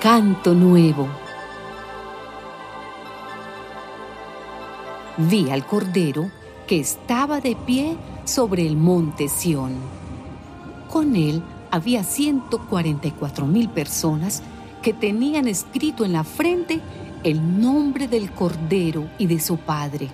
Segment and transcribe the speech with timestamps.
[0.00, 1.06] canto nuevo.
[5.16, 6.30] Vi al Cordero
[6.66, 9.74] que estaba de pie sobre el monte Sión.
[10.90, 14.42] Con él había 144 mil personas
[14.82, 16.80] que tenían escrito en la frente
[17.22, 20.08] el nombre del Cordero y de su Padre.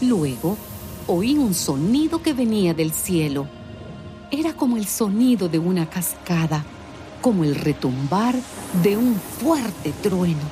[0.00, 0.56] Luego
[1.06, 3.46] oí un sonido que venía del cielo.
[4.30, 6.64] Era como el sonido de una cascada,
[7.20, 8.34] como el retumbar
[8.82, 10.42] de un fuerte trueno.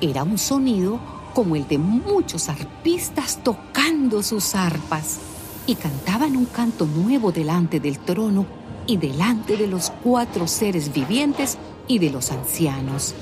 [0.00, 0.98] Era un sonido
[1.34, 5.18] como el de muchos arpistas tocando sus arpas
[5.66, 8.46] y cantaban un canto nuevo delante del trono
[8.86, 13.14] y delante de los cuatro seres vivientes y de los ancianos.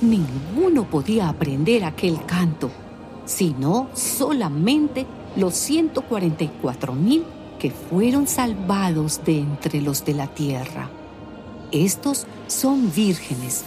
[0.00, 2.70] Ninguno podía aprender aquel canto,
[3.26, 7.24] sino solamente los 144 mil
[7.60, 10.90] que fueron salvados de entre los de la tierra.
[11.70, 13.62] Estos son vírgenes,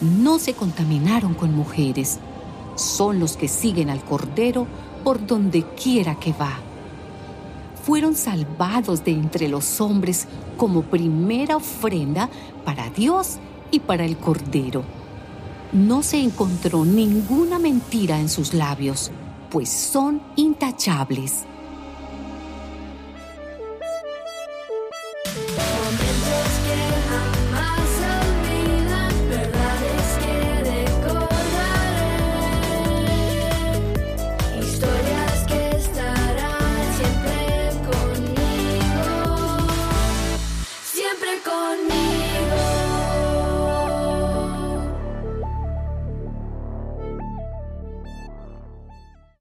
[0.00, 2.18] no se contaminaron con mujeres,
[2.74, 4.66] son los que siguen al Cordero
[5.04, 6.58] por donde quiera que va.
[7.84, 12.28] Fueron salvados de entre los hombres como primera ofrenda
[12.64, 13.38] para Dios
[13.70, 14.82] y para el Cordero.
[15.72, 19.12] No se encontró ninguna mentira en sus labios,
[19.50, 21.44] pues son intachables.
[41.44, 41.99] Con